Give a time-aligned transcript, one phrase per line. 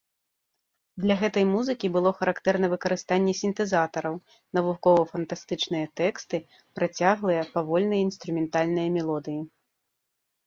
[1.01, 4.15] Для гэтай музыкі было характэрна выкарыстанне сінтэзатараў,
[4.57, 6.37] навукова-фантастычныя тэксты,
[6.79, 9.39] працяглыя, павольныя інструментальныя мелодыі.